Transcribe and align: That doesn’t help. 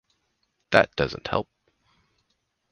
That 0.71 0.95
doesn’t 0.95 1.27
help. 1.27 1.47